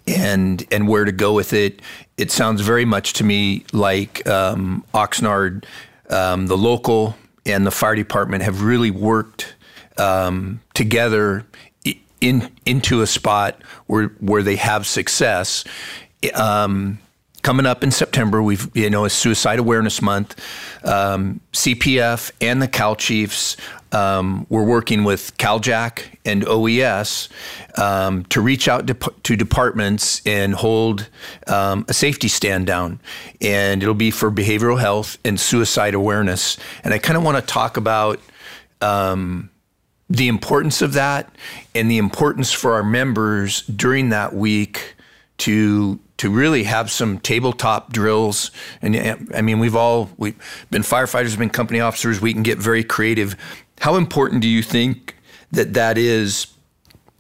[0.07, 1.81] and and where to go with it.
[2.17, 5.65] It sounds very much to me like um, Oxnard,
[6.11, 9.55] um, the local and the fire department have really worked
[9.99, 11.47] um, together
[12.21, 15.65] in into a spot where where they have success.
[16.35, 16.99] Um,
[17.45, 20.41] coming up in September, we've you know a Suicide Awareness Month.
[20.85, 23.57] Um, CPF and the Cal Chiefs
[23.95, 27.29] um, we're working with CalJAC and OES
[27.77, 31.09] um, to reach out to, to, departments and hold
[31.47, 32.99] um, a safety stand down.
[33.41, 36.59] And it'll be for behavioral health and suicide awareness.
[36.83, 38.19] And I kind of want to talk about
[38.81, 39.49] um,
[40.11, 41.33] the importance of that
[41.75, 44.97] and the importance for our members during that week
[45.39, 48.51] to to really have some tabletop drills
[48.81, 48.97] and
[49.35, 50.37] I mean we've all we've
[50.71, 53.37] been firefighters been company officers we can get very creative
[53.81, 55.17] how important do you think
[55.51, 56.47] that that is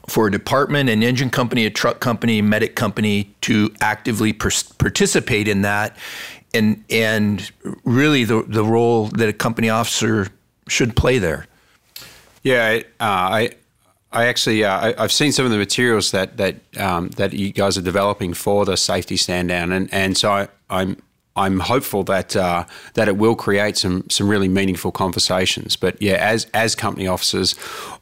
[0.08, 4.50] for a department, an engine company, a truck company, a medic company to actively per-
[4.78, 5.96] participate in that,
[6.52, 7.50] and and
[7.84, 10.28] really the the role that a company officer
[10.68, 11.46] should play there?
[12.42, 13.50] Yeah, uh, I.
[14.14, 17.52] I actually, uh, I, have seen some of the materials that that um, that you
[17.52, 20.96] guys are developing for the safety stand down, and and so I, I'm
[21.36, 25.76] I'm hopeful that uh, that it will create some some really meaningful conversations.
[25.76, 27.54] But yeah, as as company officers,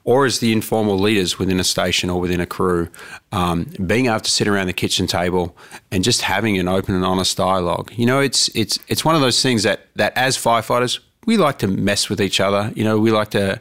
[0.05, 2.89] or as the informal leaders within a station or within a crew,
[3.33, 5.57] um, being able to sit around the kitchen table
[5.91, 7.91] and just having an open and honest dialogue.
[7.97, 11.59] You know, it's it's it's one of those things that that as firefighters we like
[11.59, 12.73] to mess with each other.
[12.75, 13.61] You know, we like to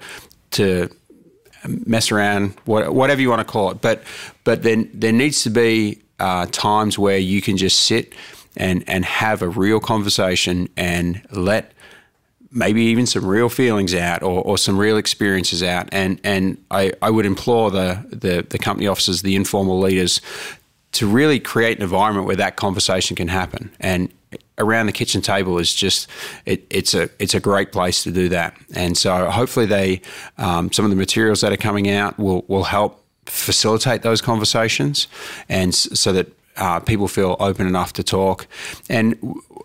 [0.52, 0.90] to
[1.68, 3.82] mess around, whatever you want to call it.
[3.82, 4.04] But
[4.44, 8.14] but then there needs to be uh, times where you can just sit
[8.58, 11.74] and and have a real conversation and let
[12.52, 15.88] maybe even some real feelings out or, or some real experiences out.
[15.92, 20.22] And and I, I would implore the, the the company officers, the informal leaders,
[20.94, 23.72] to really create an environment where that conversation can happen.
[23.80, 24.12] And
[24.58, 26.08] around the kitchen table is just
[26.46, 28.56] it, it's a it's a great place to do that.
[28.76, 30.02] And so hopefully they
[30.38, 35.08] um, some of the materials that are coming out will will help facilitate those conversations
[35.48, 36.28] and so that
[36.58, 38.48] uh, people feel open enough to talk.
[38.90, 39.18] And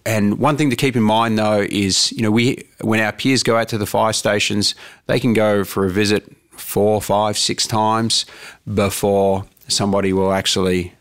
[0.05, 3.43] and one thing to keep in mind though is you know we when our peers
[3.43, 4.75] go out to the fire stations,
[5.07, 8.25] they can go for a visit four, five, six times
[8.73, 10.95] before somebody will actually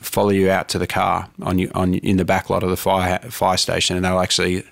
[0.00, 2.76] follow you out to the car on you on in the back lot of the
[2.76, 4.64] fire fire station, and they'll actually.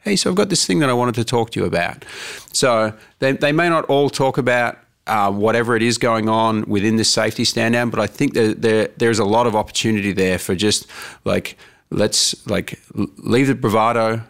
[0.00, 2.04] Hey, so I've got this thing that I wanted to talk to you about.
[2.52, 6.94] So they, they may not all talk about uh, whatever it is going on within
[6.94, 7.90] this safety stand down.
[7.90, 10.86] But I think that there there's a lot of opportunity there for just
[11.24, 11.56] like
[11.90, 14.22] let's like leave the bravado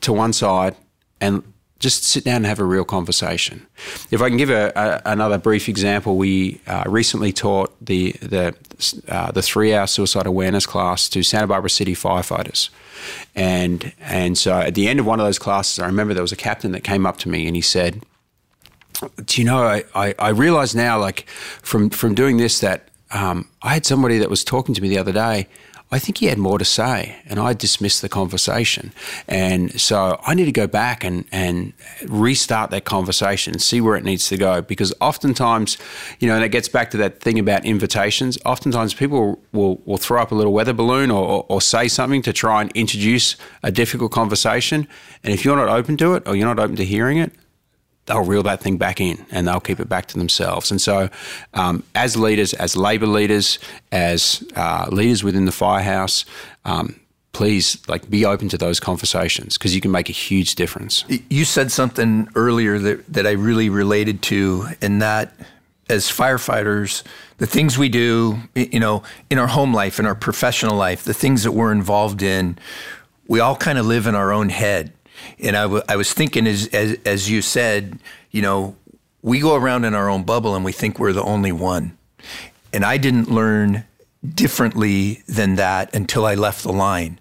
[0.00, 0.76] to one side
[1.20, 1.42] and
[1.78, 3.66] just sit down and have a real conversation.
[4.10, 8.54] If I can give a, a, another brief example, we uh, recently taught the the
[9.08, 12.70] uh, the three hour suicide awareness class to Santa Barbara City firefighters,
[13.34, 16.32] and and so at the end of one of those classes, I remember there was
[16.32, 18.02] a captain that came up to me and he said
[19.24, 23.48] do you know, I, I, I realize now, like from, from doing this, that um,
[23.62, 25.48] I had somebody that was talking to me the other day.
[25.88, 28.92] I think he had more to say, and I dismissed the conversation.
[29.28, 31.74] And so I need to go back and, and
[32.08, 34.62] restart that conversation and see where it needs to go.
[34.62, 35.78] Because oftentimes,
[36.18, 39.96] you know, and it gets back to that thing about invitations, oftentimes people will, will
[39.96, 43.36] throw up a little weather balloon or, or, or say something to try and introduce
[43.62, 44.88] a difficult conversation.
[45.22, 47.32] And if you're not open to it or you're not open to hearing it,
[48.06, 50.70] they'll reel that thing back in and they'll keep it back to themselves.
[50.70, 51.10] And so,
[51.54, 53.58] um, as leaders, as labour leaders,
[53.92, 56.24] as uh, leaders within the firehouse,
[56.64, 56.98] um,
[57.32, 61.04] please like be open to those conversations because you can make a huge difference.
[61.28, 65.34] You said something earlier that, that I really related to, and that
[65.88, 67.02] as firefighters,
[67.38, 71.14] the things we do, you know, in our home life, in our professional life, the
[71.14, 72.58] things that we're involved in,
[73.28, 74.92] we all kind of live in our own head
[75.38, 77.98] and I, w- I was thinking, as, as, as you said,
[78.30, 78.76] you know,
[79.22, 81.96] we go around in our own bubble and we think we're the only one.
[82.72, 83.84] And I didn't learn
[84.34, 87.18] differently than that until I left the line.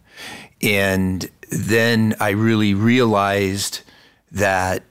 [0.62, 3.82] And then I really realized
[4.32, 4.84] that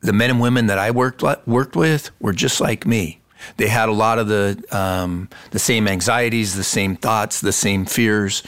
[0.00, 3.20] the men and women that I worked worked with were just like me.
[3.56, 7.86] They had a lot of the um, the same anxieties, the same thoughts, the same
[7.86, 8.42] fears,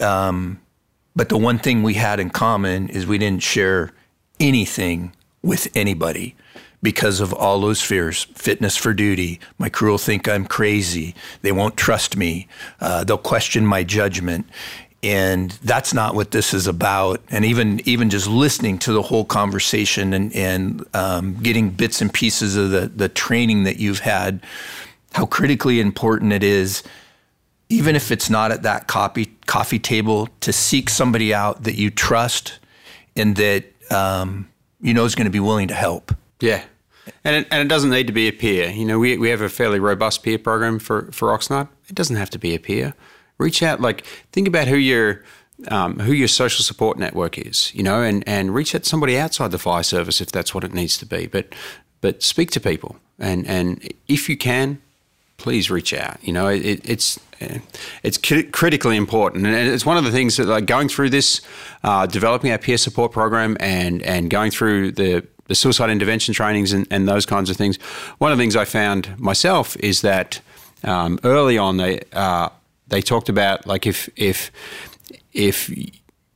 [0.00, 0.60] um,
[1.14, 3.92] but the one thing we had in common is we didn't share
[4.40, 6.34] anything with anybody
[6.82, 9.38] because of all those fears fitness for duty.
[9.58, 11.14] My crew will think I'm crazy.
[11.42, 12.48] They won't trust me.
[12.80, 14.46] Uh, they'll question my judgment.
[15.04, 17.20] And that's not what this is about.
[17.30, 22.12] And even even just listening to the whole conversation and, and um, getting bits and
[22.12, 24.40] pieces of the, the training that you've had,
[25.12, 26.82] how critically important it is
[27.72, 31.90] even if it's not at that coffee coffee table, to seek somebody out that you
[31.90, 32.58] trust
[33.16, 34.48] and that um,
[34.80, 36.14] you know is going to be willing to help.
[36.40, 36.62] Yeah.
[37.24, 38.70] And it, and it doesn't need to be a peer.
[38.70, 41.68] You know, we, we have a fairly robust peer program for, for Oxnard.
[41.88, 42.94] It doesn't have to be a peer.
[43.38, 45.24] Reach out, like, think about who your
[45.68, 49.18] um, who your social support network is, you know, and, and reach out to somebody
[49.18, 51.26] outside the fire service if that's what it needs to be.
[51.26, 51.54] But
[52.00, 54.80] but speak to people, and and if you can,
[55.36, 56.18] please reach out.
[56.22, 57.20] You know, it, it's
[58.02, 61.40] it's critically important, and it's one of the things that like going through this,
[61.82, 66.72] uh, developing our peer support program, and and going through the the suicide intervention trainings
[66.72, 67.76] and, and those kinds of things.
[68.18, 70.40] One of the things I found myself is that
[70.84, 72.48] um, early on they uh,
[72.88, 74.50] they talked about like if if
[75.32, 75.70] if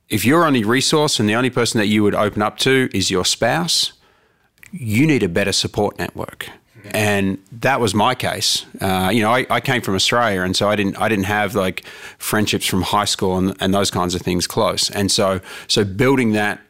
[0.08, 3.10] if your only resource and the only person that you would open up to is
[3.10, 3.92] your spouse,
[4.70, 6.48] you need a better support network
[6.90, 8.64] and that was my case.
[8.80, 11.54] Uh, you know, I, I, came from Australia, and so I didn't I didn't have
[11.54, 11.84] like
[12.18, 14.90] friendships from high school and, and those kinds of things close.
[14.90, 16.60] And so so building that,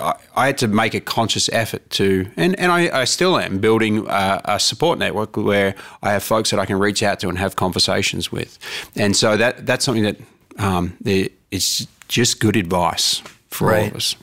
[0.00, 3.58] I, I had to make a conscious effort to, and and I, I still am
[3.58, 7.28] building a, a, support network where I have folks that I can reach out to
[7.28, 8.58] and have conversations with.
[8.96, 10.16] And so that that's something that
[10.58, 13.82] um, it's just good advice for right.
[13.82, 14.16] all of us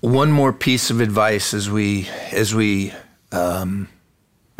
[0.00, 2.92] one more piece of advice as we as we
[3.32, 3.88] um,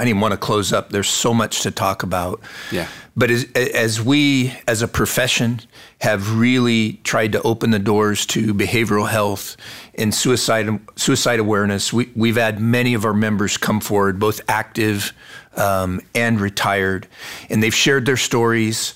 [0.00, 0.88] I didn't want to close up.
[0.88, 2.40] There's so much to talk about.
[2.72, 2.88] Yeah.
[3.14, 5.60] But as, as we, as a profession,
[6.00, 9.58] have really tried to open the doors to behavioral health
[9.96, 15.12] and suicide suicide awareness, we, we've had many of our members come forward, both active
[15.56, 17.06] um, and retired,
[17.50, 18.94] and they've shared their stories.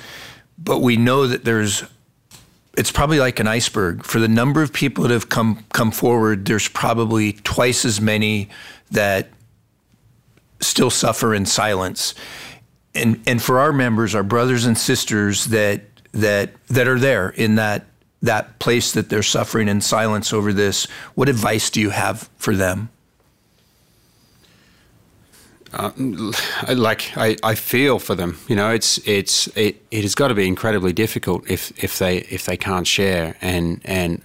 [0.57, 1.84] But we know that there's
[2.77, 4.05] it's probably like an iceberg.
[4.05, 8.49] For the number of people that have come come forward, there's probably twice as many
[8.91, 9.29] that
[10.61, 12.14] still suffer in silence.
[12.95, 17.57] And and for our members, our brothers and sisters that that that are there in
[17.57, 17.87] that
[18.22, 22.57] that place that they're suffering in silence over this, what advice do you have for
[22.57, 22.89] them?
[25.75, 25.91] Uh,
[26.75, 28.39] like I, I feel for them.
[28.49, 32.18] You know, it's it's it, it has got to be incredibly difficult if if they
[32.18, 34.22] if they can't share and and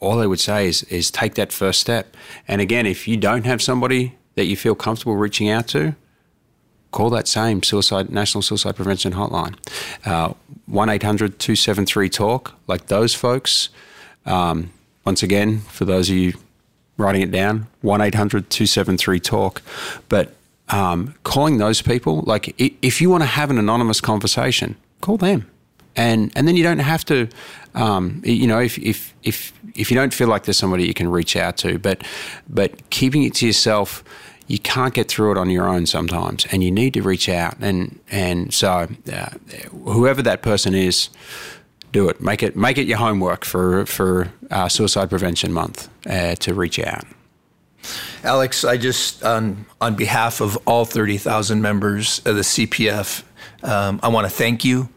[0.00, 2.16] all I would say is is take that first step.
[2.46, 5.94] And again, if you don't have somebody that you feel comfortable reaching out to,
[6.90, 9.56] call that same suicide national suicide prevention hotline,
[10.06, 10.32] uh,
[10.66, 12.54] one 273 talk.
[12.66, 13.68] Like those folks.
[14.26, 14.70] Um,
[15.04, 16.32] once again, for those of you
[16.96, 19.62] writing it down, 1 800 273 TALK.
[20.08, 20.34] But
[20.70, 25.50] um, calling those people, like if you want to have an anonymous conversation, call them.
[25.96, 27.28] And, and then you don't have to,
[27.74, 31.08] um, you know, if, if, if, if you don't feel like there's somebody you can
[31.08, 32.02] reach out to, but,
[32.48, 34.02] but keeping it to yourself,
[34.46, 37.56] you can't get through it on your own sometimes, and you need to reach out.
[37.60, 39.30] And and so, uh,
[39.84, 41.08] whoever that person is,
[41.92, 42.20] do it.
[42.20, 46.78] Make it make it your homework for for uh, Suicide Prevention Month uh, to reach
[46.78, 47.04] out.
[48.24, 53.22] Alex, I just, on, on behalf of all 30,000 members of the CPF,
[53.62, 54.88] um, I want to thank you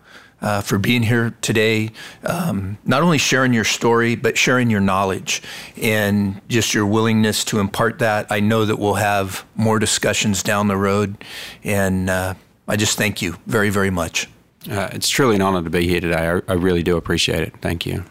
[0.42, 1.90] uh, for being here today,
[2.24, 5.42] um, not only sharing your story, but sharing your knowledge
[5.82, 8.28] and just your willingness to impart that.
[8.30, 11.22] I know that we'll have more discussions down the road,
[11.66, 12.34] and uh,
[12.66, 14.30] I just thank you very, very much.
[14.72, 16.16] Uh, it's truly an honor to be here today.
[16.16, 17.56] I, I really do appreciate it.
[17.62, 18.06] Thank you.